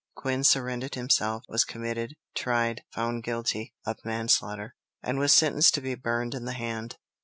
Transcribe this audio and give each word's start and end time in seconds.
Quin 0.15 0.43
surrendered 0.43 0.95
himself, 0.95 1.43
was 1.47 1.63
committed, 1.63 2.15
tried, 2.33 2.81
found 2.91 3.23
guilty 3.23 3.75
of 3.85 4.03
manslaughter, 4.03 4.73
and 5.03 5.29
sentenced 5.29 5.75
to 5.75 5.81
be 5.81 5.93
burned 5.93 6.33
in 6.33 6.45
the 6.45 6.53
hand. 6.53 6.97